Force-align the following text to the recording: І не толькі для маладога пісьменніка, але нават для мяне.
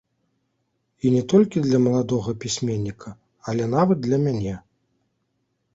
І 1.07 1.11
не 1.15 1.21
толькі 1.33 1.63
для 1.67 1.81
маладога 1.87 2.35
пісьменніка, 2.45 3.09
але 3.53 3.63
нават 3.77 3.99
для 4.09 4.17
мяне. 4.27 4.55